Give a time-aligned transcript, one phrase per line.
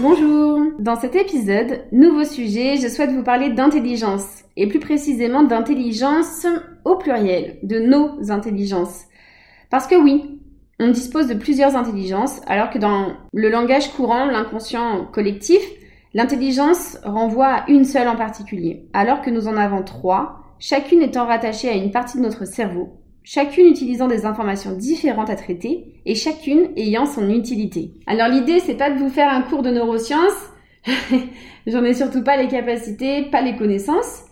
[0.00, 6.46] Bonjour Dans cet épisode, nouveau sujet, je souhaite vous parler d'intelligence, et plus précisément d'intelligence
[6.84, 9.06] au pluriel, de nos intelligences.
[9.70, 10.40] Parce que oui,
[10.78, 15.62] on dispose de plusieurs intelligences, alors que dans le langage courant, l'inconscient collectif,
[16.14, 21.26] l'intelligence renvoie à une seule en particulier, alors que nous en avons trois, chacune étant
[21.26, 26.14] rattachée à une partie de notre cerveau, chacune utilisant des informations différentes à traiter et
[26.14, 27.90] chacune ayant son utilité.
[28.06, 30.48] Alors l'idée, c'est pas de vous faire un cours de neurosciences,
[31.66, 34.22] j'en ai surtout pas les capacités, pas les connaissances,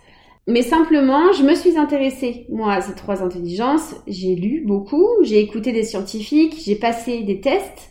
[0.47, 3.97] mais simplement, je me suis intéressée, moi, à ces trois intelligences.
[4.07, 7.91] J'ai lu beaucoup, j'ai écouté des scientifiques, j'ai passé des tests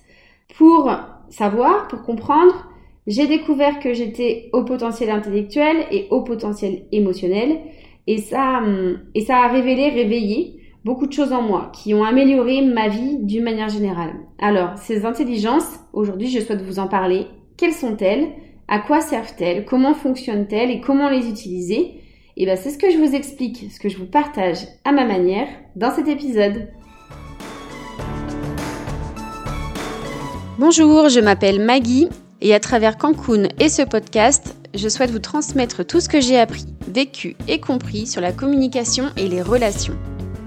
[0.58, 0.90] pour
[1.30, 2.68] savoir, pour comprendre.
[3.06, 7.60] J'ai découvert que j'étais au potentiel intellectuel et au potentiel émotionnel.
[8.08, 8.64] Et ça,
[9.14, 13.18] et ça a révélé, réveillé beaucoup de choses en moi qui ont amélioré ma vie
[13.18, 14.14] d'une manière générale.
[14.38, 17.26] Alors, ces intelligences, aujourd'hui, je souhaite vous en parler.
[17.58, 18.28] Quelles sont-elles?
[18.68, 19.66] À quoi servent-elles?
[19.66, 20.70] Comment fonctionnent-elles?
[20.70, 22.02] Et comment les utiliser?
[22.38, 25.06] Et bien c'est ce que je vous explique, ce que je vous partage à ma
[25.06, 26.68] manière dans cet épisode.
[30.60, 32.10] Bonjour, je m'appelle Maggie
[32.42, 36.38] et à travers Cancun et ce podcast, je souhaite vous transmettre tout ce que j'ai
[36.38, 39.96] appris, vécu et compris sur la communication et les relations.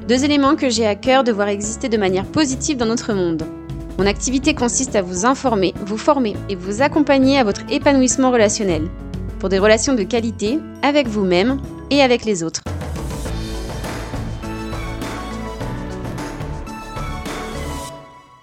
[0.08, 3.42] Deux éléments que j'ai à cœur de voir exister de manière positive dans notre monde.
[3.98, 8.88] Mon activité consiste à vous informer, vous former et vous accompagner à votre épanouissement relationnel
[9.38, 12.62] pour des relations de qualité avec vous-même et avec les autres.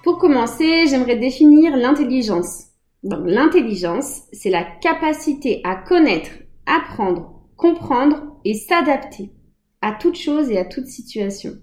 [0.04, 2.66] Pour commencer, j'aimerais définir l'intelligence.
[3.02, 6.30] L'intelligence, c'est la capacité à connaître,
[6.68, 9.32] apprendre, comprendre et s'adapter
[9.82, 11.54] à toute chose et à toute situation.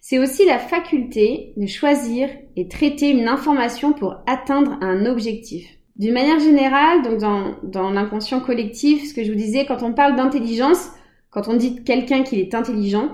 [0.00, 5.66] C'est aussi la faculté de choisir et traiter une information pour atteindre un objectif.
[5.96, 9.92] D'une manière générale, donc dans, dans l'inconscient collectif, ce que je vous disais, quand on
[9.92, 10.88] parle d'intelligence,
[11.30, 13.10] quand on dit quelqu'un qu'il est intelligent,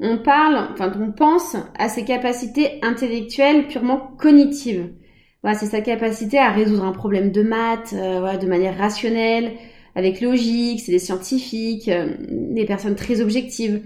[0.00, 4.92] on parle, enfin, on pense à ses capacités intellectuelles purement cognitives.
[5.42, 9.52] Voilà, c'est sa capacité à résoudre un problème de maths, euh, voilà, de manière rationnelle,
[9.96, 13.80] avec logique, c'est des scientifiques, euh, des personnes très objectives.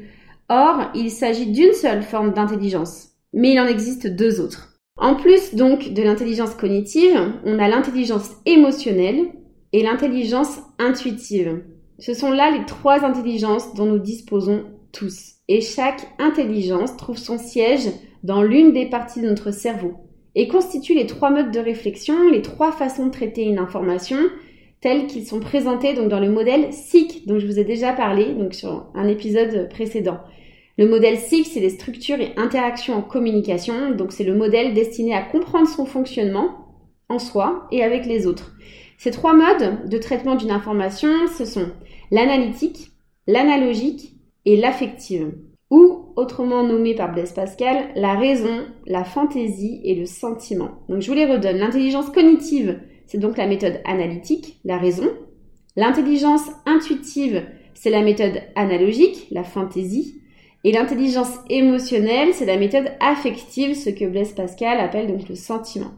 [0.49, 4.75] Or, il s'agit d'une seule forme d'intelligence, mais il en existe deux autres.
[4.97, 9.29] En plus donc de l'intelligence cognitive, on a l'intelligence émotionnelle
[9.73, 11.63] et l'intelligence intuitive.
[12.01, 15.37] Ce sont là les trois intelligences dont nous disposons tous.
[15.47, 17.89] Et chaque intelligence trouve son siège
[18.25, 19.95] dans l'une des parties de notre cerveau
[20.35, 24.19] et constitue les trois modes de réflexion, les trois façons de traiter une information
[24.81, 28.35] telles qu'ils sont présentés donc dans le modèle SIC dont je vous ai déjà parlé
[28.35, 30.19] donc sur un épisode précédent.
[30.79, 35.15] Le modèle SIC, c'est les structures et interactions en communication, donc c'est le modèle destiné
[35.15, 36.69] à comprendre son fonctionnement
[37.11, 38.55] en soi et avec les autres.
[38.97, 41.71] Ces trois modes de traitement d'une information, ce sont
[42.11, 42.93] l'analytique,
[43.27, 44.15] l'analogique
[44.47, 45.33] et l'affective,
[45.71, 50.81] ou autrement nommé par Blaise Pascal, la raison, la fantaisie et le sentiment.
[50.89, 51.59] Donc je vous les redonne.
[51.59, 52.81] L'intelligence cognitive,
[53.11, 55.11] c'est donc la méthode analytique, la raison.
[55.75, 57.45] L'intelligence intuitive,
[57.75, 60.21] c'est la méthode analogique, la fantaisie.
[60.63, 65.91] Et l'intelligence émotionnelle, c'est la méthode affective, ce que Blaise Pascal appelle donc le sentiment.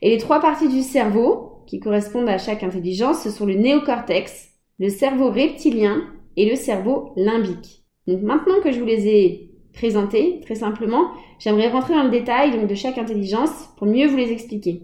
[0.00, 4.48] Et les trois parties du cerveau, qui correspondent à chaque intelligence, ce sont le néocortex,
[4.78, 6.02] le cerveau reptilien
[6.38, 7.84] et le cerveau limbique.
[8.06, 9.47] Donc maintenant que je vous les ai
[9.78, 14.16] présentés, très simplement, j'aimerais rentrer dans le détail donc, de chaque intelligence pour mieux vous
[14.16, 14.82] les expliquer.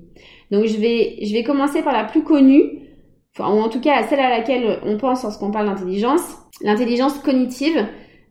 [0.51, 2.81] Donc je vais, je vais commencer par la plus connue,
[3.39, 7.87] ou en tout cas celle à laquelle on pense lorsqu'on parle d'intelligence, l'intelligence cognitive.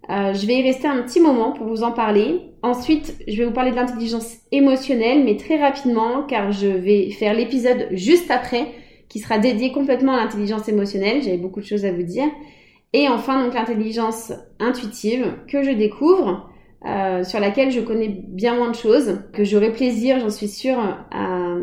[0.09, 2.41] Euh, je vais y rester un petit moment pour vous en parler.
[2.61, 7.33] Ensuite, je vais vous parler de l'intelligence émotionnelle, mais très rapidement, car je vais faire
[7.33, 8.67] l'épisode juste après,
[9.09, 11.21] qui sera dédié complètement à l'intelligence émotionnelle.
[11.21, 12.27] J'avais beaucoup de choses à vous dire.
[12.93, 16.49] Et enfin, donc l'intelligence intuitive que je découvre,
[16.85, 20.77] euh, sur laquelle je connais bien moins de choses, que j'aurai plaisir, j'en suis sûre,
[21.11, 21.55] à,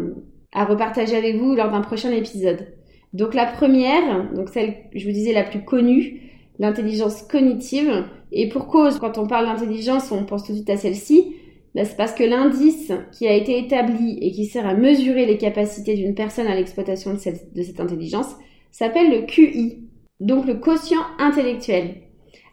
[0.52, 2.66] à repartager avec vous lors d'un prochain épisode.
[3.12, 6.22] Donc la première, donc celle, je vous disais, la plus connue,
[6.58, 8.04] l'intelligence cognitive.
[8.32, 11.34] Et pour cause, quand on parle d'intelligence, on pense tout de suite à celle-ci.
[11.74, 15.38] Ben, c'est parce que l'indice qui a été établi et qui sert à mesurer les
[15.38, 18.34] capacités d'une personne à l'exploitation de de cette intelligence
[18.72, 19.84] s'appelle le QI,
[20.20, 21.94] donc le quotient intellectuel.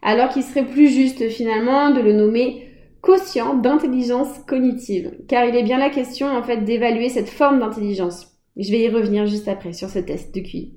[0.09, 2.69] Alors qu'il serait plus juste finalement de le nommer
[3.01, 8.31] quotient d'intelligence cognitive, car il est bien la question en fait d'évaluer cette forme d'intelligence.
[8.55, 10.71] Je vais y revenir juste après sur ce test de QI.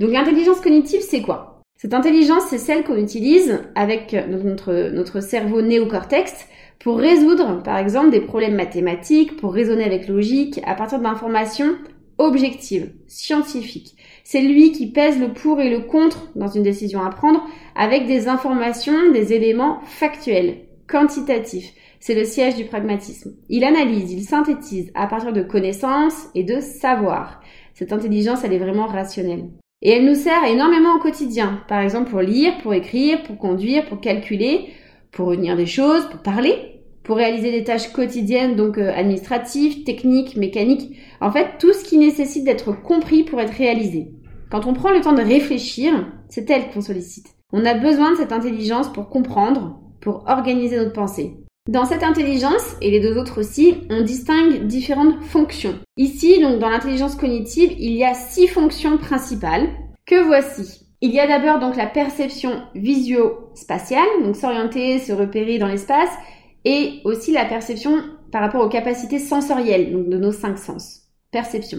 [0.00, 1.62] Donc l'intelligence cognitive, c'est quoi?
[1.76, 6.34] Cette intelligence, c'est celle qu'on utilise avec notre, notre cerveau néocortex
[6.80, 11.76] pour résoudre, par exemple, des problèmes mathématiques, pour raisonner avec logique, à partir d'informations
[12.18, 13.94] objective, scientifique.
[14.26, 18.06] C'est lui qui pèse le pour et le contre dans une décision à prendre avec
[18.06, 21.72] des informations, des éléments factuels, quantitatifs.
[22.00, 23.34] C'est le siège du pragmatisme.
[23.50, 27.42] Il analyse, il synthétise à partir de connaissances et de savoir.
[27.74, 29.50] Cette intelligence, elle est vraiment rationnelle.
[29.82, 31.62] Et elle nous sert énormément au quotidien.
[31.68, 34.70] Par exemple, pour lire, pour écrire, pour conduire, pour calculer,
[35.12, 36.73] pour retenir des choses, pour parler,
[37.04, 40.96] pour réaliser des tâches quotidiennes, donc euh, administratives, techniques, mécaniques.
[41.20, 44.10] En fait, tout ce qui nécessite d'être compris pour être réalisé.
[44.50, 45.92] Quand on prend le temps de réfléchir,
[46.28, 47.26] c'est elle qu'on sollicite.
[47.52, 51.36] On a besoin de cette intelligence pour comprendre, pour organiser notre pensée.
[51.68, 55.78] Dans cette intelligence, et les deux autres aussi, on distingue différentes fonctions.
[55.96, 59.68] Ici, donc dans l'intelligence cognitive, il y a six fonctions principales
[60.06, 60.80] que voici.
[61.00, 66.10] Il y a d'abord donc la perception visio-spatiale, donc s'orienter, se repérer dans l'espace,
[66.64, 68.02] et aussi la perception
[68.32, 71.02] par rapport aux capacités sensorielles, donc de nos cinq sens.
[71.30, 71.78] Perception.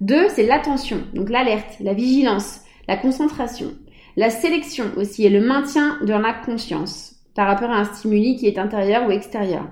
[0.00, 3.72] Deux, c'est l'attention, donc l'alerte, la vigilance, la concentration,
[4.16, 8.46] la sélection aussi et le maintien de la conscience par rapport à un stimuli qui
[8.46, 9.66] est intérieur ou extérieur.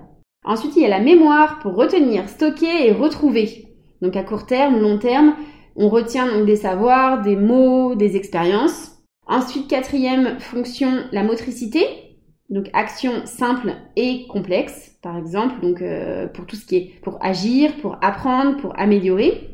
[0.44, 3.69] Ensuite, il y a la mémoire pour retenir, stocker et retrouver.
[4.00, 5.37] Donc à court terme, long terme,
[5.76, 8.99] on retient donc des savoirs, des mots, des expériences.
[9.26, 11.87] Ensuite, quatrième fonction, la motricité.
[12.50, 17.19] Donc action simple et complexe, par exemple, donc euh, pour tout ce qui est pour
[17.25, 19.49] agir, pour apprendre, pour améliorer.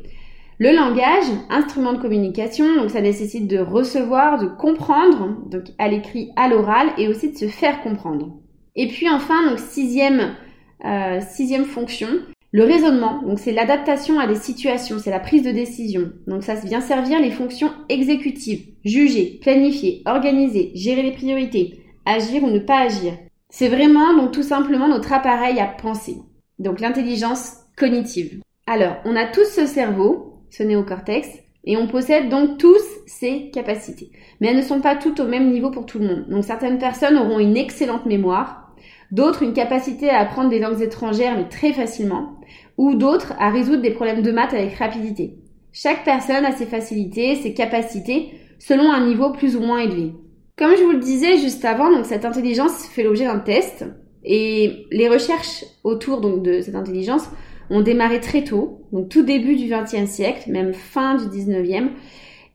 [0.61, 6.31] Le langage, instrument de communication, donc ça nécessite de recevoir, de comprendre, donc à l'écrit,
[6.35, 8.33] à l'oral, et aussi de se faire comprendre.
[8.75, 10.35] Et puis enfin, donc sixième,
[10.83, 12.09] euh, sixième fonction,
[12.51, 16.11] le raisonnement, donc c'est l'adaptation à des situations, c'est la prise de décision.
[16.27, 21.78] Donc ça vient servir les fonctions exécutives, juger, planifier, organiser, gérer les priorités,
[22.09, 23.13] agir ou ne pas agir.
[23.49, 26.17] C'est vraiment donc tout simplement notre appareil à penser.
[26.59, 28.41] Donc l'intelligence cognitive.
[28.67, 31.27] Alors, on a tous ce cerveau, ce néocortex,
[31.65, 34.11] et on possède donc tous ces capacités.
[34.39, 36.25] Mais elles ne sont pas toutes au même niveau pour tout le monde.
[36.29, 38.73] Donc certaines personnes auront une excellente mémoire,
[39.11, 42.39] d'autres une capacité à apprendre des langues étrangères mais très facilement,
[42.77, 45.37] ou d'autres à résoudre des problèmes de maths avec rapidité.
[45.71, 50.13] Chaque personne a ses facilités, ses capacités, selon un niveau plus ou moins élevé.
[50.59, 53.85] Comme je vous le disais juste avant, donc cette intelligence fait l'objet d'un test,
[54.25, 57.29] et les recherches autour donc de cette intelligence
[57.69, 61.91] ont démarré très tôt, donc tout début du XXe siècle, même fin du XIXe.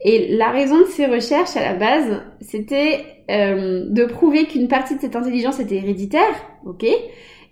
[0.03, 4.97] Et la raison de ces recherches à la base, c'était euh, de prouver qu'une partie
[4.97, 6.35] de cette intelligence était héréditaire,
[6.67, 6.85] ok,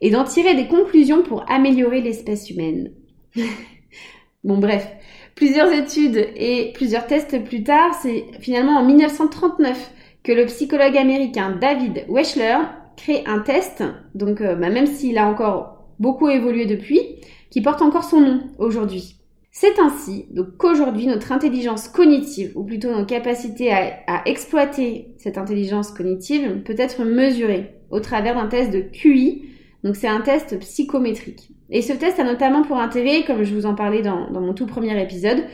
[0.03, 2.93] et d'en tirer des conclusions pour améliorer l'espèce humaine.
[4.45, 4.87] bon bref,
[5.35, 11.57] plusieurs études et plusieurs tests plus tard, c'est finalement en 1939 que le psychologue américain
[11.61, 12.59] David Wechsler
[12.97, 13.83] crée un test,
[14.15, 17.01] donc euh, bah, même s'il a encore beaucoup évolué depuis,
[17.51, 19.17] qui porte encore son nom aujourd'hui.
[19.55, 20.27] C'est ainsi
[20.57, 27.05] qu'aujourd'hui notre intelligence cognitive, ou plutôt nos capacités à, exploiter cette intelligence cognitive, peut être
[27.05, 29.45] mesurée au travers d'un test de QI.
[29.85, 31.51] Donc c'est un test psychométrique.
[31.69, 34.67] Et ce test a notamment pour intérêt, comme je vous en parlais dans, mon tout
[34.67, 35.45] premier épisode,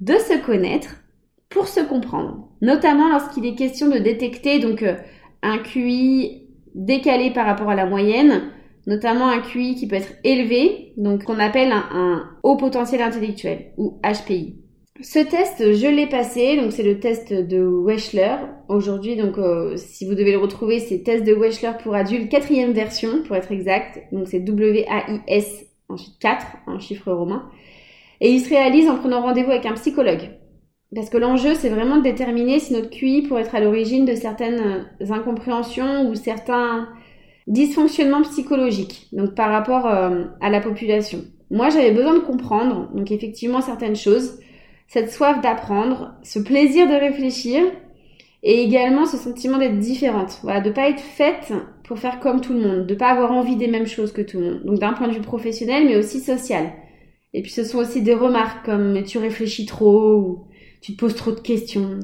[0.00, 1.02] de se connaître
[1.48, 2.48] pour se comprendre.
[2.60, 4.96] Notamment lorsqu'il est question de détecter donc euh,
[5.42, 8.50] un QI décalé par rapport à la moyenne,
[8.86, 14.00] notamment un QI qui peut être élevé, donc qu'on appelle un, haut potentiel intellectuel ou
[14.02, 14.56] HPI.
[15.00, 18.34] Ce test, je l'ai passé, donc c'est le test de Wechsler.
[18.68, 22.72] Aujourd'hui, donc euh, si vous devez le retrouver, c'est test de Wechsler pour adultes, quatrième
[22.72, 24.00] version pour être exact.
[24.10, 27.48] Donc c'est W-A-I-S, ensuite 4 en chiffre romain.
[28.20, 30.30] Et il se réalise en prenant rendez-vous avec un psychologue.
[30.94, 34.14] Parce que l'enjeu, c'est vraiment de déterminer si notre QI pourrait être à l'origine de
[34.14, 36.88] certaines incompréhensions ou certains
[37.48, 41.24] Dysfonctionnement psychologique, donc par rapport euh, à la population.
[41.50, 44.38] Moi, j'avais besoin de comprendre, donc effectivement, certaines choses,
[44.86, 47.62] cette soif d'apprendre, ce plaisir de réfléchir,
[48.42, 50.40] et également ce sentiment d'être différente.
[50.42, 51.54] Voilà, de pas être faite
[51.84, 54.38] pour faire comme tout le monde, de pas avoir envie des mêmes choses que tout
[54.38, 54.64] le monde.
[54.64, 56.66] Donc d'un point de vue professionnel, mais aussi social.
[57.32, 60.47] Et puis ce sont aussi des remarques comme tu réfléchis trop,
[60.80, 62.00] tu te poses trop de questions.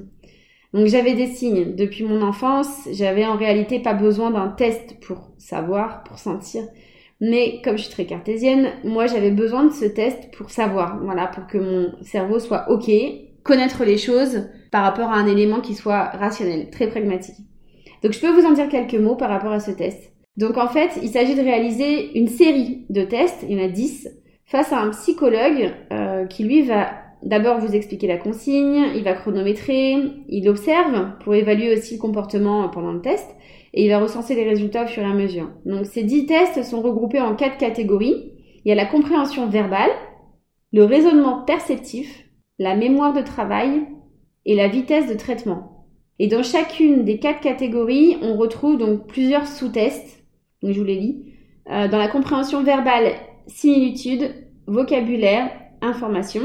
[0.73, 2.88] Donc j'avais des signes depuis mon enfance.
[2.93, 6.64] J'avais en réalité pas besoin d'un test pour savoir, pour sentir.
[7.21, 11.28] Mais comme je suis très cartésienne, moi j'avais besoin de ce test pour savoir, voilà,
[11.28, 12.90] pour que mon cerveau soit ok,
[13.45, 17.37] connaître les choses par rapport à un élément qui soit rationnel, très pragmatique.
[18.02, 20.12] Donc je peux vous en dire quelques mots par rapport à ce test.
[20.37, 23.69] Donc en fait, il s'agit de réaliser une série de tests, il y en a
[23.69, 24.09] 10,
[24.45, 26.90] face à un psychologue euh, qui lui va
[27.25, 29.97] d'abord vous expliquer la consigne, il va chronométrer,
[30.28, 33.28] il observe pour évaluer aussi le comportement pendant le test
[33.73, 35.50] et il va recenser les résultats au fur et à mesure.
[35.64, 38.33] Donc ces 10 tests sont regroupés en quatre catégories.
[38.64, 39.90] Il y a la compréhension verbale,
[40.73, 42.25] le raisonnement perceptif,
[42.59, 43.83] la mémoire de travail
[44.45, 45.87] et la vitesse de traitement.
[46.19, 50.25] Et dans chacune des quatre catégories, on retrouve donc plusieurs sous-tests.
[50.62, 51.33] Donc je vous les lis.
[51.71, 53.12] Euh, dans la compréhension verbale,
[53.47, 54.31] similitude,
[54.66, 55.50] vocabulaire,
[55.81, 56.43] information.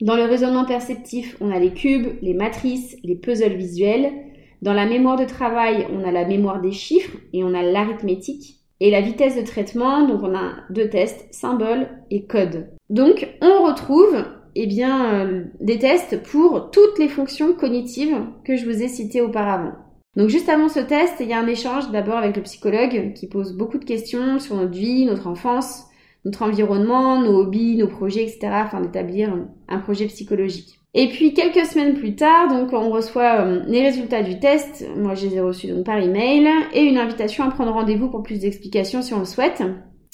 [0.00, 4.12] Dans le raisonnement perceptif, on a les cubes, les matrices, les puzzles visuels.
[4.60, 8.60] Dans la mémoire de travail, on a la mémoire des chiffres et on a l'arithmétique.
[8.80, 12.66] Et la vitesse de traitement, donc on a deux tests, symbole et code.
[12.90, 14.24] Donc on retrouve
[14.56, 19.20] eh bien, euh, des tests pour toutes les fonctions cognitives que je vous ai citées
[19.20, 19.72] auparavant.
[20.16, 23.28] Donc juste avant ce test, il y a un échange d'abord avec le psychologue qui
[23.28, 25.84] pose beaucoup de questions sur notre vie, notre enfance,
[26.24, 28.48] notre environnement, nos hobbies, nos projets, etc.
[28.50, 29.36] afin d'établir
[29.68, 30.80] un projet psychologique.
[30.96, 34.86] Et puis quelques semaines plus tard, donc on reçoit euh, les résultats du test.
[34.96, 38.22] Moi, je les ai reçus donc par email et une invitation à prendre rendez-vous pour
[38.22, 39.62] plus d'explications si on le souhaite.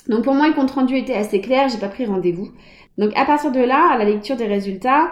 [0.08, 1.68] Donc pour moi, le compte rendu était assez clair.
[1.68, 2.48] J'ai pas pris rendez-vous.
[2.96, 5.10] Donc à partir de là, à la lecture des résultats,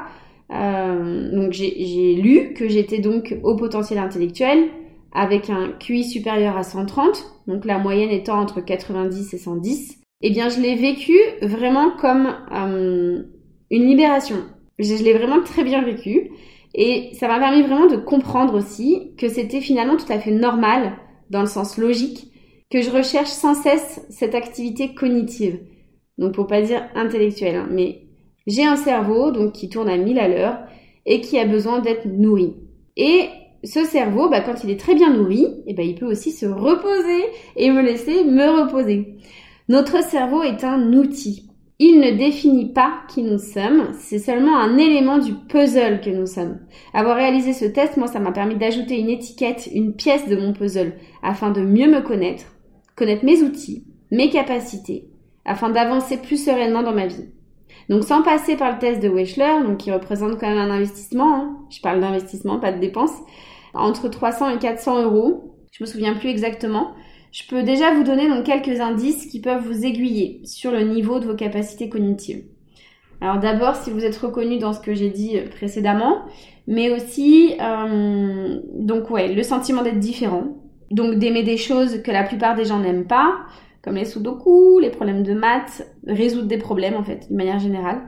[0.51, 4.71] euh, donc j'ai lu que j'étais donc au potentiel intellectuel
[5.13, 9.98] avec un QI supérieur à 130, donc la moyenne étant entre 90 et 110.
[10.21, 13.23] Eh bien, je l'ai vécu vraiment comme euh,
[13.71, 14.37] une libération.
[14.79, 16.31] Je, l'ai vraiment très bien vécu
[16.75, 20.97] et ça m'a permis vraiment de comprendre aussi que c'était finalement tout à fait normal,
[21.31, 22.33] dans le sens logique,
[22.71, 25.61] que je recherche sans cesse cette activité cognitive.
[26.19, 28.03] Donc pour pas dire intellectuelle, hein, mais
[28.47, 30.59] j'ai un cerveau donc qui tourne à 1000 à l'heure
[31.07, 32.55] et qui a besoin d'être nourri.
[32.97, 33.29] Et
[33.65, 36.47] ce cerveau, bah, quand il est très bien nourri, eh ben, il peut aussi se
[36.47, 37.25] reposer
[37.57, 39.17] et me laisser me reposer.
[39.69, 41.51] Notre cerveau est un outil.
[41.79, 46.25] Il ne définit pas qui nous sommes, c'est seulement un élément du puzzle que nous
[46.25, 46.59] sommes.
[46.95, 50.55] Avoir réalisé ce test, moi, ça m'a permis d'ajouter une étiquette, une pièce de mon
[50.55, 52.47] puzzle, afin de mieux me connaître,
[52.97, 55.11] connaître mes outils, mes capacités,
[55.45, 57.29] afin d'avancer plus sereinement dans ma vie.
[57.91, 61.35] Donc sans passer par le test de Wechsler, donc qui représente quand même un investissement,
[61.35, 63.17] hein, je parle d'investissement, pas de dépenses,
[63.75, 66.95] entre 300 et 400 euros, je me souviens plus exactement,
[67.39, 71.21] je peux déjà vous donner donc quelques indices qui peuvent vous aiguiller sur le niveau
[71.21, 72.43] de vos capacités cognitives.
[73.21, 76.25] Alors d'abord, si vous êtes reconnu dans ce que j'ai dit précédemment,
[76.67, 80.49] mais aussi euh, donc ouais, le sentiment d'être différent,
[80.91, 83.37] donc d'aimer des choses que la plupart des gens n'aiment pas,
[83.83, 88.03] comme les sudoku, les problèmes de maths, résoudre des problèmes en fait, de manière générale.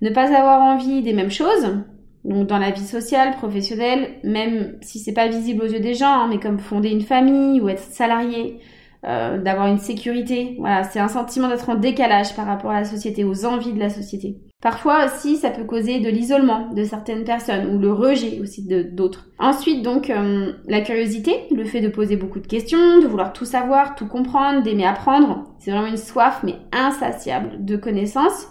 [0.00, 1.76] Ne pas avoir envie des mêmes choses,
[2.22, 6.20] donc dans la vie sociale, professionnelle, même si c'est pas visible aux yeux des gens,
[6.20, 8.60] hein, mais comme fonder une famille ou être salarié,
[9.06, 10.56] euh, d'avoir une sécurité.
[10.58, 13.78] Voilà, c'est un sentiment d'être en décalage par rapport à la société, aux envies de
[13.78, 14.38] la société.
[14.62, 18.82] Parfois aussi, ça peut causer de l'isolement de certaines personnes ou le rejet aussi de
[18.82, 19.28] d'autres.
[19.38, 23.44] Ensuite, donc, euh, la curiosité, le fait de poser beaucoup de questions, de vouloir tout
[23.44, 25.44] savoir, tout comprendre, d'aimer apprendre.
[25.58, 28.48] C'est vraiment une soif, mais insatiable de connaissances.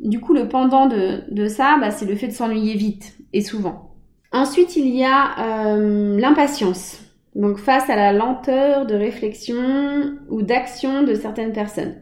[0.00, 3.40] Du coup, le pendant de, de ça, bah, c'est le fait de s'ennuyer vite et
[3.40, 3.94] souvent.
[4.32, 7.05] Ensuite, il y a euh, l'impatience.
[7.36, 11.96] Donc face à la lenteur de réflexion ou d'action de certaines personnes.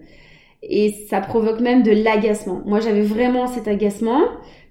[0.63, 2.63] Et ça provoque même de l'agacement.
[2.65, 4.23] Moi j'avais vraiment cet agacement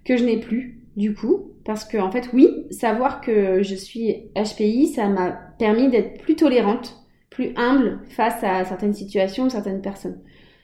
[0.05, 1.51] que je n'ai plus du coup.
[1.65, 6.35] Parce que en fait oui, savoir que je suis HPI, ça m'a permis d'être plus
[6.35, 6.95] tolérante,
[7.29, 10.21] plus humble face à certaines situations, certaines personnes.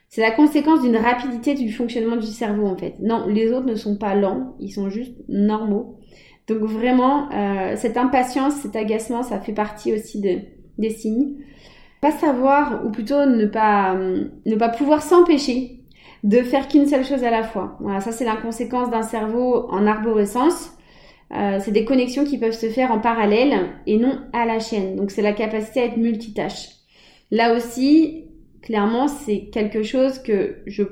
[0.07, 2.95] C'est la conséquence d'une rapidité du fonctionnement du cerveau en fait.
[3.01, 5.99] Non, les autres ne sont pas lents, ils sont juste normaux.
[6.49, 10.39] Donc vraiment, euh, cette impatience, cet agacement, ça fait partie aussi de,
[10.77, 11.35] des signes.
[12.01, 15.79] Pas savoir, ou plutôt ne pas, ne pas pouvoir s'empêcher
[16.23, 17.77] de faire qu'une seule chose à la fois.
[17.79, 20.73] Voilà, ça c'est la conséquence d'un cerveau en arborescence.
[21.31, 24.95] Euh, c'est des connexions qui peuvent se faire en parallèle et non à la chaîne.
[24.95, 26.69] Donc c'est la capacité à être multitâche.
[27.31, 28.25] Là aussi,
[28.61, 30.83] clairement, c'est quelque chose que je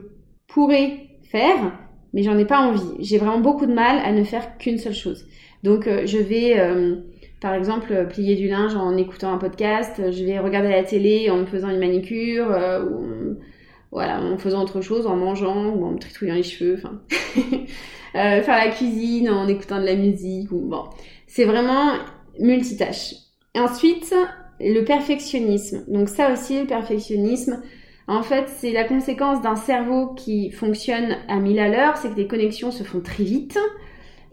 [0.48, 1.74] pourrais faire,
[2.14, 2.96] mais j'en ai pas envie.
[3.00, 5.26] J'ai vraiment beaucoup de mal à ne faire qu'une seule chose.
[5.68, 6.96] Donc euh, je vais euh,
[7.42, 11.38] par exemple plier du linge en écoutant un podcast, je vais regarder la télé en
[11.38, 16.00] me faisant une manicure euh, ou en faisant autre chose, en mangeant ou en me
[16.00, 16.78] tritouillant les cheveux,
[18.14, 20.84] faire la cuisine en écoutant de la musique bon,
[21.26, 21.94] c'est vraiment
[22.40, 23.16] multitâche.
[23.56, 24.14] Ensuite,
[24.60, 25.84] le perfectionnisme.
[25.88, 27.62] Donc ça aussi, le perfectionnisme,
[28.08, 32.18] en fait, c'est la conséquence d'un cerveau qui fonctionne à 1000 à l'heure, c'est que
[32.18, 33.58] les connexions se font très vite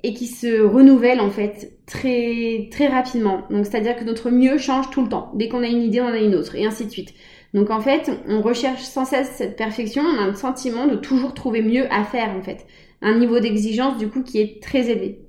[0.04, 3.40] et qui se renouvelle en fait très très rapidement.
[3.49, 5.32] Donc c'est-à-dire que notre mieux change tout le temps.
[5.34, 7.14] Dès qu'on a une idée, on en a une autre et ainsi de suite.
[7.54, 11.32] Donc en fait, on recherche sans cesse cette perfection, on a le sentiment de toujours
[11.32, 12.66] trouver mieux à faire en fait.
[13.00, 15.20] Un niveau d'exigence du coup qui est très élevé.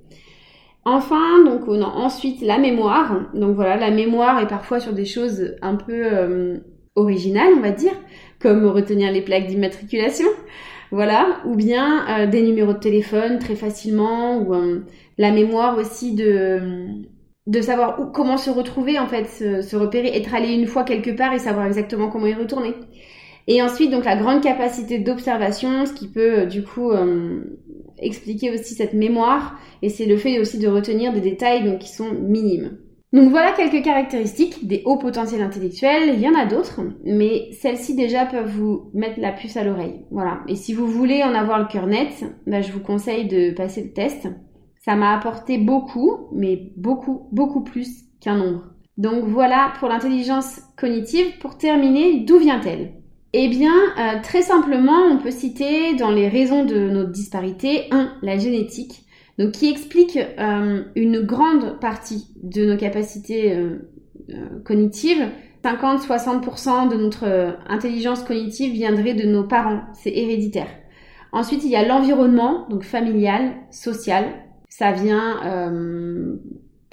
[0.84, 3.30] Enfin, donc on a ensuite la mémoire.
[3.32, 6.58] Donc voilà, la mémoire est parfois sur des choses un peu euh,
[6.96, 7.94] originales, on va dire,
[8.40, 10.28] comme retenir les plaques d'immatriculation.
[10.90, 14.84] Voilà, ou bien euh, des numéros de téléphone très facilement, ou euh,
[15.18, 16.86] la mémoire aussi de
[17.46, 21.10] de savoir où, comment se retrouver en fait, se, repérer, être allé une fois quelque
[21.10, 22.74] part et savoir exactement comment y retourner.
[23.46, 26.90] Et ensuite donc la grande capacité d'observation, ce qui peut euh, du coup
[27.98, 31.88] expliquer aussi cette mémoire, et c'est le fait aussi de retenir des détails donc qui
[31.92, 32.78] sont minimes.
[33.12, 36.14] Donc voilà quelques caractéristiques des hauts potentiels intellectuels.
[36.14, 40.04] Il y en a d'autres, mais celles-ci déjà peuvent vous mettre la puce à l'oreille.
[40.10, 40.40] Voilà.
[40.48, 43.82] Et si vous voulez en avoir le cœur net, bah, je vous conseille de passer
[43.84, 44.28] le test.
[44.84, 48.64] Ça m'a apporté beaucoup, mais beaucoup, beaucoup plus qu'un nombre.
[48.98, 51.38] Donc voilà pour l'intelligence cognitive.
[51.40, 52.94] Pour terminer, d'où vient-elle?
[53.32, 58.12] Eh bien, euh, très simplement, on peut citer dans les raisons de notre disparité, 1.
[58.22, 59.05] La génétique
[59.38, 63.88] donc qui explique euh, une grande partie de nos capacités euh,
[64.30, 65.28] euh, cognitives.
[65.64, 70.68] 50-60% de notre intelligence cognitive viendrait de nos parents, c'est héréditaire.
[71.32, 74.26] Ensuite, il y a l'environnement, donc familial, social.
[74.68, 75.40] Ça vient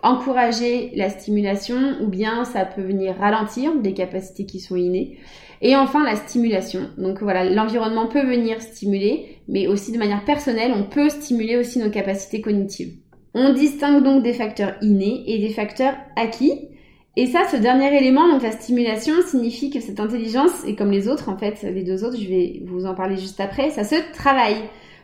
[0.02, 5.20] encourager la stimulation ou bien ça peut venir ralentir des capacités qui sont innées.
[5.62, 6.90] Et enfin, la stimulation.
[6.98, 11.80] Donc voilà, l'environnement peut venir stimuler, mais aussi de manière personnelle, on peut stimuler aussi
[11.80, 12.94] nos capacités cognitives.
[13.34, 16.70] On distingue donc des facteurs innés et des facteurs acquis.
[17.16, 21.08] Et ça, ce dernier élément, donc la stimulation, signifie que cette intelligence, et comme les
[21.08, 23.96] autres, en fait, les deux autres, je vais vous en parler juste après, ça se
[24.14, 24.58] travaille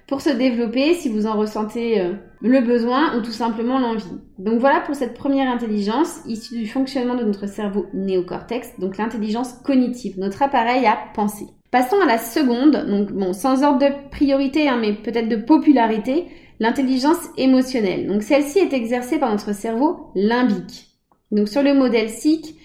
[0.09, 4.17] pour se développer si vous en ressentez euh, le besoin ou tout simplement l'envie.
[4.39, 9.53] Donc voilà pour cette première intelligence issue du fonctionnement de notre cerveau néocortex, donc l'intelligence
[9.63, 11.45] cognitive, notre appareil à penser.
[11.69, 16.25] Passons à la seconde, donc bon, sans ordre de priorité, hein, mais peut-être de popularité,
[16.59, 18.07] l'intelligence émotionnelle.
[18.07, 20.87] Donc celle-ci est exercée par notre cerveau limbique.
[21.31, 22.55] Donc sur le modèle SIC,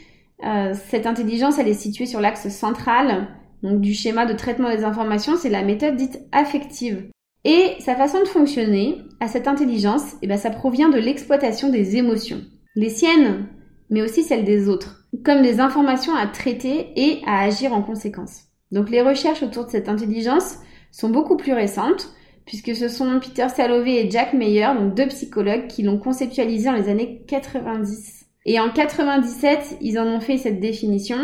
[0.47, 3.29] euh, cette intelligence, elle est située sur l'axe central
[3.65, 7.09] donc du schéma de traitement des informations, c'est la méthode dite affective.
[7.45, 11.97] Et sa façon de fonctionner, à cette intelligence, eh ben, ça provient de l'exploitation des
[11.97, 12.41] émotions.
[12.75, 13.49] Les siennes,
[13.91, 18.45] mais aussi celles des autres, comme des informations à traiter et à agir en conséquence.
[18.73, 20.57] Donc les recherches autour de cette intelligence
[20.91, 22.09] sont beaucoup plus récentes,
[22.47, 26.77] puisque ce sont Peter Salovey et Jack Meyer, donc deux psychologues, qui l'ont conceptualisé dans
[26.77, 28.27] les années 90.
[28.47, 31.19] Et en 97, ils en ont fait cette définition.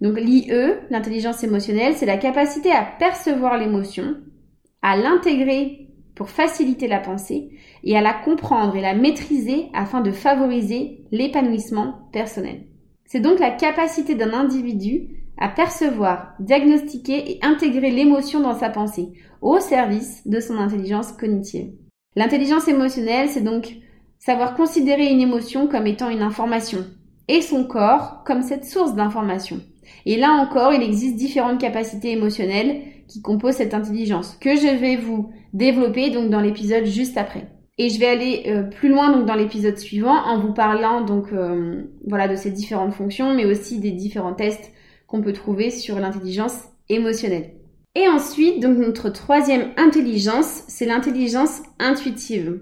[0.00, 0.50] Donc l'IE,
[0.90, 4.16] l'intelligence émotionnelle, c'est la capacité à percevoir l'émotion,
[4.82, 7.50] à l'intégrer pour faciliter la pensée
[7.84, 12.62] et à la comprendre et la maîtriser afin de favoriser l'épanouissement personnel.
[13.04, 15.08] C'est donc la capacité d'un individu
[15.38, 19.12] à percevoir, diagnostiquer et intégrer l'émotion dans sa pensée
[19.42, 21.72] au service de son intelligence cognitive.
[22.16, 23.76] L'intelligence émotionnelle, c'est donc
[24.18, 26.84] savoir considérer une émotion comme étant une information
[27.28, 29.60] et son corps comme cette source d'information.
[30.06, 34.96] Et là encore, il existe différentes capacités émotionnelles qui composent cette intelligence que je vais
[34.96, 37.48] vous développer donc dans l'épisode juste après.
[37.78, 41.32] Et je vais aller euh, plus loin donc dans l'épisode suivant en vous parlant donc
[41.32, 44.72] euh, voilà de ces différentes fonctions mais aussi des différents tests
[45.06, 47.52] qu'on peut trouver sur l'intelligence émotionnelle.
[47.94, 52.60] Et ensuite donc notre troisième intelligence, c'est l'intelligence intuitive.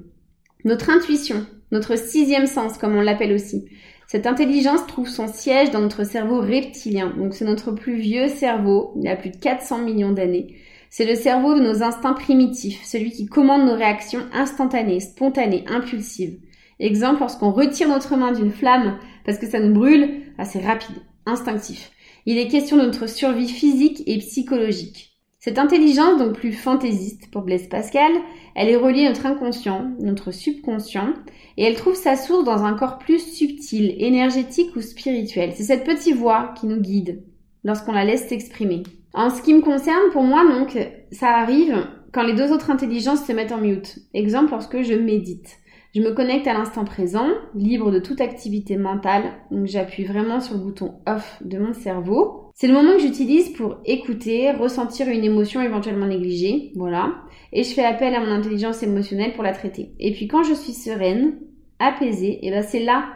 [0.64, 3.66] Notre intuition, notre sixième sens comme on l'appelle aussi.
[4.06, 7.12] Cette intelligence trouve son siège dans notre cerveau reptilien.
[7.16, 10.56] Donc c'est notre plus vieux cerveau, il a plus de 400 millions d'années.
[10.90, 16.38] C'est le cerveau de nos instincts primitifs, celui qui commande nos réactions instantanées, spontanées, impulsives.
[16.78, 20.96] Exemple, lorsqu'on retire notre main d'une flamme parce que ça nous brûle, ah, c'est rapide,
[21.26, 21.90] instinctif.
[22.26, 25.13] Il est question de notre survie physique et psychologique.
[25.44, 28.10] Cette intelligence, donc plus fantaisiste pour Blaise Pascal,
[28.54, 31.12] elle est reliée à notre inconscient, notre subconscient,
[31.58, 35.52] et elle trouve sa source dans un corps plus subtil, énergétique ou spirituel.
[35.54, 37.22] C'est cette petite voix qui nous guide
[37.62, 38.84] lorsqu'on la laisse s'exprimer.
[39.12, 40.78] En ce qui me concerne, pour moi, donc,
[41.12, 41.76] ça arrive
[42.14, 43.98] quand les deux autres intelligences se mettent en mute.
[44.14, 45.58] Exemple, lorsque je médite.
[45.94, 50.54] Je me connecte à l'instant présent, libre de toute activité mentale, donc j'appuie vraiment sur
[50.54, 55.24] le bouton off de mon cerveau c'est le moment que j'utilise pour écouter, ressentir une
[55.24, 57.16] émotion éventuellement négligée, voilà.
[57.52, 59.92] Et je fais appel à mon intelligence émotionnelle pour la traiter.
[59.98, 61.40] Et puis quand je suis sereine,
[61.80, 63.08] apaisée, et eh ben c'est là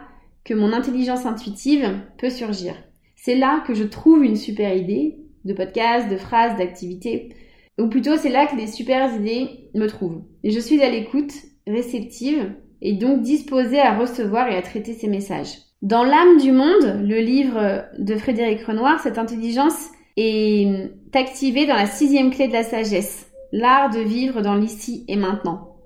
[0.43, 2.75] que mon intelligence intuitive peut surgir.
[3.15, 7.29] C'est là que je trouve une super idée de podcast, de phrase, d'activité.
[7.79, 10.23] Ou plutôt c'est là que les super idées me trouvent.
[10.43, 11.31] Et je suis à l'écoute,
[11.65, 15.57] réceptive, et donc disposée à recevoir et à traiter ces messages.
[15.81, 21.85] Dans l'âme du monde, le livre de Frédéric Renoir, cette intelligence est activée dans la
[21.85, 25.77] sixième clé de la sagesse, l'art de vivre dans l'ici et maintenant,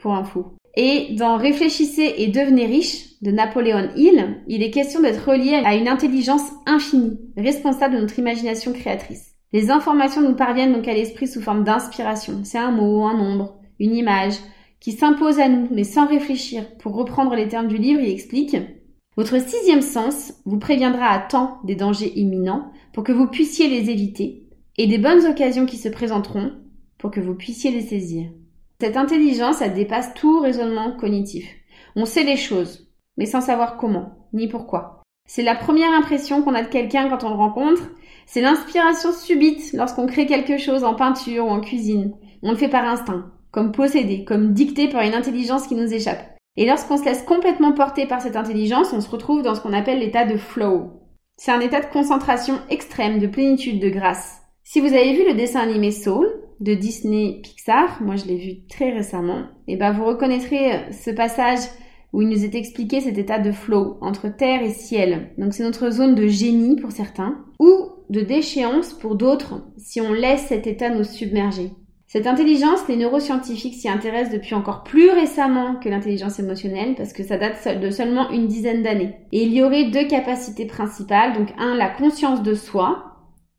[0.00, 0.56] pour info.
[0.74, 5.74] Et dans Réfléchissez et devenez riche de Napoléon Hill, il est question d'être relié à
[5.74, 9.34] une intelligence infinie, responsable de notre imagination créatrice.
[9.52, 12.40] Les informations nous parviennent donc à l'esprit sous forme d'inspiration.
[12.42, 14.36] C'est un mot, un nombre, une image
[14.82, 16.64] qui s'impose à nous, mais sans réfléchir.
[16.78, 18.56] Pour reprendre les termes du livre, il explique
[19.16, 23.90] Votre sixième sens vous préviendra à temps des dangers imminents pour que vous puissiez les
[23.90, 26.50] éviter et des bonnes occasions qui se présenteront
[26.98, 28.30] pour que vous puissiez les saisir.
[28.80, 31.46] Cette intelligence, elle dépasse tout raisonnement cognitif.
[31.94, 35.02] On sait les choses, mais sans savoir comment, ni pourquoi.
[35.28, 37.82] C'est la première impression qu'on a de quelqu'un quand on le rencontre.
[38.26, 42.14] C'est l'inspiration subite lorsqu'on crée quelque chose en peinture ou en cuisine.
[42.42, 46.36] On le fait par instinct, comme possédé, comme dicté par une intelligence qui nous échappe.
[46.56, 49.72] Et lorsqu'on se laisse complètement porter par cette intelligence, on se retrouve dans ce qu'on
[49.72, 51.02] appelle l'état de flow.
[51.36, 54.42] C'est un état de concentration extrême, de plénitude, de grâce.
[54.64, 56.28] Si vous avez vu le dessin animé Soul
[56.60, 61.60] de Disney Pixar, moi je l'ai vu très récemment, et ben vous reconnaîtrez ce passage
[62.12, 65.30] où il nous est expliqué cet état de flow entre terre et ciel.
[65.38, 70.12] Donc c'est notre zone de génie pour certains, ou de déchéance pour d'autres si on
[70.12, 71.70] laisse cet état nous submerger.
[72.12, 77.22] Cette intelligence, les neuroscientifiques s'y intéressent depuis encore plus récemment que l'intelligence émotionnelle parce que
[77.22, 79.14] ça date de seulement une dizaine d'années.
[79.32, 81.32] Et il y aurait deux capacités principales.
[81.32, 83.16] Donc un, la conscience de soi.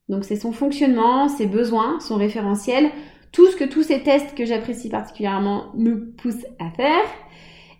[0.07, 2.91] Donc c'est son fonctionnement, ses besoins, son référentiel,
[3.31, 7.05] tout ce que tous ces tests que j'apprécie particulièrement me poussent à faire.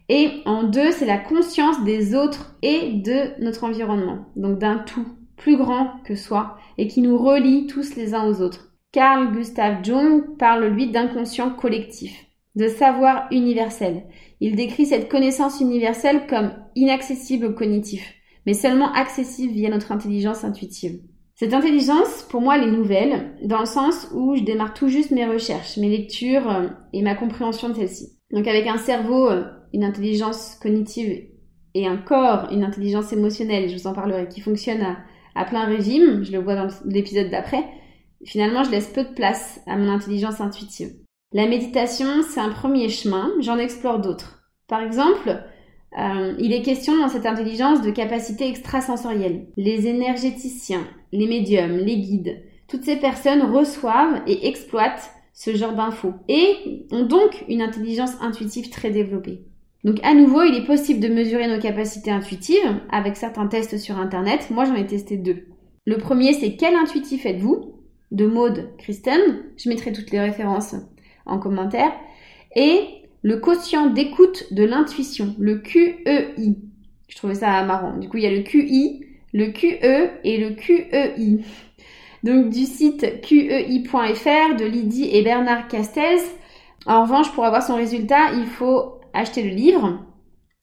[0.10, 5.06] Et en deux, c'est la conscience des autres et de notre environnement, donc d'un tout
[5.38, 8.73] plus grand que soi et qui nous relie tous les uns aux autres.
[8.94, 14.04] Carl Gustav Jung parle lui d'inconscient collectif, de savoir universel.
[14.40, 18.14] Il décrit cette connaissance universelle comme inaccessible au cognitif,
[18.46, 21.00] mais seulement accessible via notre intelligence intuitive.
[21.34, 25.10] Cette intelligence, pour moi, elle est nouvelle, dans le sens où je démarre tout juste
[25.10, 28.20] mes recherches, mes lectures euh, et ma compréhension de celle-ci.
[28.32, 31.24] Donc avec un cerveau euh, une intelligence cognitive
[31.74, 34.86] et un corps, une intelligence émotionnelle, je vous en parlerai, qui fonctionne
[35.34, 37.64] à, plein régime, je le vois dans l'épisode d'après,
[38.26, 40.94] finalement je laisse peu de place à mon intelligence intuitive.
[41.34, 44.44] La méditation, c'est un premier chemin, j'en explore d'autres.
[44.68, 45.44] Par exemple,
[45.98, 49.48] euh, il est question dans cette intelligence de capacités extrasensorielles.
[49.58, 56.14] Les énergéticiens, les médiums, les guides, toutes ces personnes reçoivent et exploitent ce genre d'infos
[56.28, 59.42] et ont donc une intelligence intuitive très développée.
[59.84, 63.98] Donc à nouveau, il est possible de mesurer nos capacités intuitives avec certains tests sur
[63.98, 64.50] Internet.
[64.52, 65.48] Moi, j'en ai testé deux.
[65.86, 67.74] Le premier, c'est quel intuitif êtes-vous?
[68.14, 69.20] De Maude Kristen.
[69.58, 70.76] Je mettrai toutes les références
[71.26, 71.40] en
[72.56, 72.80] Et
[73.22, 76.56] le quotient d'écoute de l'intuition, le QEI.
[77.08, 77.98] Je trouvais ça marrant.
[77.98, 81.44] Du coup, il y a le QI, le QE et le QEI.
[82.24, 86.24] Donc du site QEI.fr de Lydie et Bernard Castells.
[86.86, 90.00] En revanche, pour avoir son résultat, il faut acheter le livre.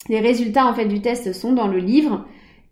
[0.09, 2.27] Les résultats en fait du test sont dans le livre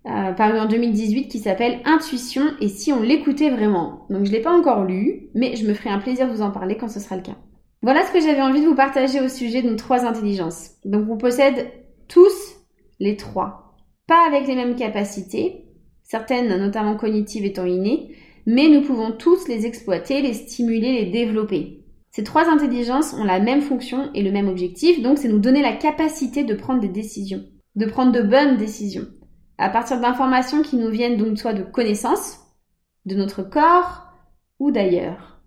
[0.09, 4.07] euh, paru en 2018 qui s'appelle Intuition et si on l'écoutait vraiment.
[4.11, 6.51] Donc je l'ai pas encore lu, mais je me ferai un plaisir de vous en
[6.51, 7.37] parler quand ce sera le cas.
[7.83, 10.71] Voilà ce que j'avais envie de vous partager au sujet de nos trois intelligences.
[10.85, 11.68] Donc vous possède
[12.09, 12.57] tous
[13.01, 15.66] les trois, pas avec les mêmes capacités,
[16.03, 18.16] certaines notamment cognitives étant innées,
[18.47, 21.85] mais nous pouvons tous les exploiter, les stimuler, les développer.
[22.11, 25.61] Ces trois intelligences ont la même fonction et le même objectif, donc c'est nous donner
[25.61, 27.44] la capacité de prendre des décisions,
[27.77, 29.07] de prendre de bonnes décisions,
[29.59, 32.38] à partir d'informations qui nous viennent donc soit de connaissances,
[33.07, 34.07] de notre corps
[34.59, 35.40] ou d'ailleurs.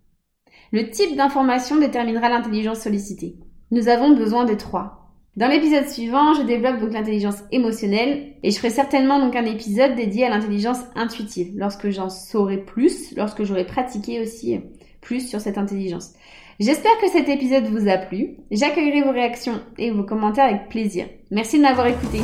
[0.71, 3.37] Le type d'information déterminera l'intelligence sollicitée.
[3.71, 5.01] Nous avons besoin des trois.
[5.37, 9.95] Dans l'épisode suivant, je développe donc l'intelligence émotionnelle et je ferai certainement donc un épisode
[9.95, 14.59] dédié à l'intelligence intuitive lorsque j'en saurai plus, lorsque j'aurai pratiqué aussi
[14.99, 16.13] plus sur cette intelligence.
[16.59, 18.37] J'espère que cet épisode vous a plu.
[18.51, 21.07] J'accueillerai vos réactions et vos commentaires avec plaisir.
[21.31, 22.19] Merci de m'avoir écouté.